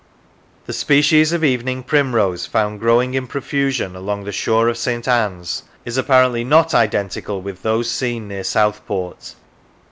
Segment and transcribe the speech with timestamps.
[0.65, 5.07] The species of evening primrose found growing in profusion along the shore of St.
[5.07, 9.35] Anne's is apparently not identical with those seen near Southport.